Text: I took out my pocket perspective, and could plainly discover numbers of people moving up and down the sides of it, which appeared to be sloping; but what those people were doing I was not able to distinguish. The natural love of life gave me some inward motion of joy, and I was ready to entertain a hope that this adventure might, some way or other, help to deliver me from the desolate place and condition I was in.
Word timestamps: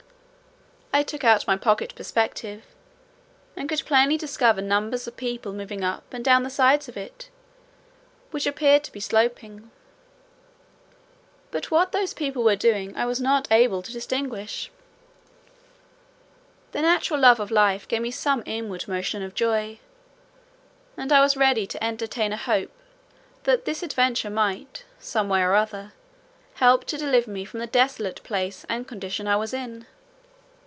I 0.93 1.03
took 1.03 1.23
out 1.23 1.47
my 1.47 1.55
pocket 1.55 1.95
perspective, 1.95 2.63
and 3.55 3.69
could 3.69 3.81
plainly 3.85 4.17
discover 4.17 4.61
numbers 4.61 5.07
of 5.07 5.15
people 5.15 5.53
moving 5.53 5.85
up 5.85 6.03
and 6.13 6.23
down 6.23 6.43
the 6.43 6.49
sides 6.49 6.89
of 6.89 6.97
it, 6.97 7.29
which 8.31 8.45
appeared 8.45 8.83
to 8.83 8.91
be 8.91 8.99
sloping; 8.99 9.71
but 11.49 11.71
what 11.71 11.93
those 11.93 12.13
people 12.13 12.43
were 12.43 12.57
doing 12.57 12.93
I 12.97 13.05
was 13.05 13.21
not 13.21 13.47
able 13.51 13.81
to 13.81 13.91
distinguish. 13.93 14.69
The 16.73 16.81
natural 16.81 17.21
love 17.21 17.39
of 17.39 17.51
life 17.51 17.87
gave 17.87 18.01
me 18.01 18.11
some 18.11 18.43
inward 18.45 18.85
motion 18.85 19.23
of 19.23 19.33
joy, 19.33 19.79
and 20.97 21.13
I 21.13 21.21
was 21.21 21.37
ready 21.37 21.65
to 21.67 21.81
entertain 21.83 22.33
a 22.33 22.37
hope 22.37 22.71
that 23.43 23.63
this 23.63 23.81
adventure 23.81 24.29
might, 24.29 24.83
some 24.99 25.29
way 25.29 25.41
or 25.41 25.55
other, 25.55 25.93
help 26.55 26.83
to 26.87 26.97
deliver 26.97 27.31
me 27.31 27.45
from 27.45 27.61
the 27.61 27.65
desolate 27.65 28.21
place 28.23 28.65
and 28.67 28.85
condition 28.85 29.25
I 29.25 29.37
was 29.37 29.53
in. 29.53 29.87